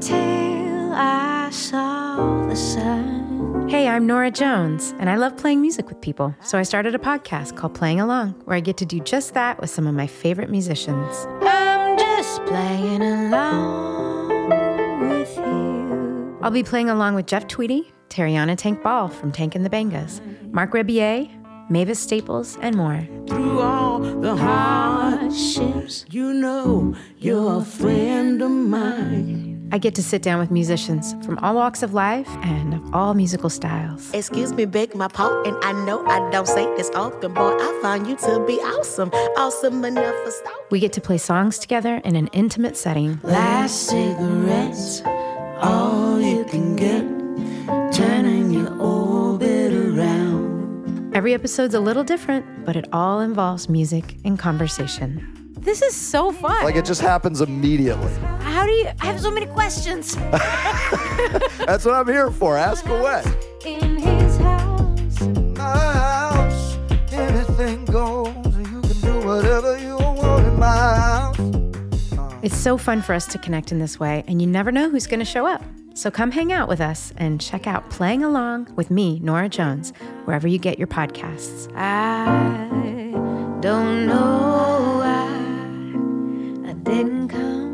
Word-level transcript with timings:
till 0.00 0.92
I 0.92 1.48
saw 1.50 2.46
the 2.46 2.56
sun. 2.56 3.68
Hey, 3.68 3.88
I'm 3.88 4.06
Norah 4.06 4.30
Jones, 4.30 4.94
and 4.98 5.10
I 5.10 5.16
love 5.16 5.36
playing 5.36 5.60
music 5.60 5.88
with 5.88 6.00
people. 6.00 6.34
So 6.42 6.58
I 6.58 6.62
started 6.62 6.94
a 6.94 6.98
podcast 6.98 7.56
called 7.56 7.74
Playing 7.74 8.00
Along, 8.00 8.30
where 8.44 8.56
I 8.56 8.60
get 8.60 8.76
to 8.78 8.86
do 8.86 9.00
just 9.00 9.34
that 9.34 9.60
with 9.60 9.70
some 9.70 9.86
of 9.86 9.94
my 9.94 10.06
favorite 10.06 10.50
musicians. 10.50 11.26
I'm 11.42 11.98
just 11.98 12.44
playing 12.46 13.02
along 13.02 14.48
with 15.10 15.36
you. 15.36 16.38
I'll 16.40 16.50
be 16.50 16.62
playing 16.62 16.88
along 16.88 17.14
with 17.14 17.26
Jeff 17.26 17.46
Tweedy, 17.46 17.92
Tarriona 18.08 18.56
Tank 18.56 18.82
Ball 18.82 19.08
from 19.08 19.32
Tank 19.32 19.54
and 19.54 19.66
the 19.66 19.70
Bangas, 19.70 20.20
Mark 20.52 20.72
Rebier, 20.72 21.28
Mavis 21.70 22.00
Staples, 22.00 22.56
and 22.62 22.74
more. 22.74 23.06
Through 23.26 23.60
all 23.60 23.98
the 23.98 24.34
hardships, 24.34 26.06
you 26.08 26.32
know 26.32 26.94
you're 27.18 27.60
a 27.60 27.64
friend 27.64 28.40
of 28.40 28.50
mine. 28.50 29.47
I 29.70 29.76
get 29.76 29.94
to 29.96 30.02
sit 30.02 30.22
down 30.22 30.38
with 30.38 30.50
musicians 30.50 31.14
from 31.26 31.38
all 31.40 31.54
walks 31.54 31.82
of 31.82 31.92
life 31.92 32.28
and 32.42 32.72
of 32.72 32.94
all 32.94 33.12
musical 33.12 33.50
styles. 33.50 34.10
Excuse 34.14 34.52
me, 34.52 34.64
beg 34.64 34.94
my 34.94 35.08
pardon. 35.08 35.56
I 35.62 35.72
know 35.84 36.06
I 36.06 36.30
don't 36.30 36.48
say 36.48 36.64
this 36.76 36.90
often, 36.94 37.34
boy. 37.34 37.54
I 37.60 37.78
find 37.82 38.06
you 38.06 38.16
to 38.16 38.44
be 38.46 38.54
awesome, 38.54 39.10
awesome 39.36 39.84
enough 39.84 40.14
for 40.24 40.30
stone. 40.30 40.52
We 40.70 40.80
get 40.80 40.94
to 40.94 41.02
play 41.02 41.18
songs 41.18 41.58
together 41.58 42.00
in 42.04 42.16
an 42.16 42.28
intimate 42.28 42.78
setting. 42.78 43.20
Last 43.22 43.88
cigarettes, 43.88 45.02
all 45.60 46.18
you 46.18 46.44
can 46.44 46.74
get, 46.74 47.04
turning 47.92 48.50
your 48.50 48.72
orbit 48.80 49.74
around. 49.74 51.14
Every 51.14 51.34
episode's 51.34 51.74
a 51.74 51.80
little 51.80 52.04
different, 52.04 52.64
but 52.64 52.74
it 52.74 52.86
all 52.90 53.20
involves 53.20 53.68
music 53.68 54.16
and 54.24 54.38
conversation. 54.38 55.34
This 55.58 55.82
is 55.82 55.94
so 55.94 56.32
fun. 56.32 56.64
Like 56.64 56.76
it 56.76 56.86
just 56.86 57.02
happens 57.02 57.42
immediately. 57.42 58.10
How 58.40 58.57
do 58.68 58.74
you? 58.74 58.88
I 59.00 59.06
have 59.06 59.20
so 59.20 59.30
many 59.30 59.46
questions. 59.46 60.14
That's 61.66 61.84
what 61.84 61.94
I'm 61.94 62.06
here 62.06 62.30
for. 62.30 62.56
Ask 62.56 62.86
away. 62.86 63.22
In 63.64 63.96
his 63.96 64.36
house. 64.38 65.20
my 65.56 65.92
house. 65.92 66.78
Anything 67.12 67.84
goes. 67.86 68.28
You 68.56 68.80
can 68.80 69.00
do 69.00 69.26
whatever 69.26 69.78
you 69.78 69.96
want 69.96 70.46
in 70.46 70.58
my 70.58 70.66
house. 70.66 71.38
Uh. 72.12 72.38
It's 72.42 72.56
so 72.56 72.76
fun 72.78 73.02
for 73.02 73.14
us 73.14 73.26
to 73.26 73.38
connect 73.38 73.72
in 73.72 73.78
this 73.78 73.98
way, 73.98 74.24
and 74.28 74.40
you 74.40 74.46
never 74.46 74.70
know 74.70 74.88
who's 74.90 75.06
going 75.06 75.20
to 75.20 75.26
show 75.26 75.46
up. 75.46 75.62
So 75.94 76.12
come 76.12 76.30
hang 76.30 76.52
out 76.52 76.68
with 76.68 76.80
us 76.80 77.12
and 77.16 77.40
check 77.40 77.66
out 77.66 77.90
Playing 77.90 78.22
Along 78.22 78.72
with 78.76 78.88
me, 78.88 79.18
Norah 79.18 79.48
Jones, 79.48 79.92
wherever 80.26 80.46
you 80.46 80.58
get 80.58 80.78
your 80.78 80.86
podcasts. 80.86 81.68
I 81.74 82.68
don't 83.60 84.06
know 84.06 85.00
why 85.00 86.70
I 86.70 86.72
didn't 86.74 87.30
come. 87.30 87.67